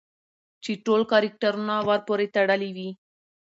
[0.63, 2.89] چې ټول کرکټرونه ورپورې تړلي وي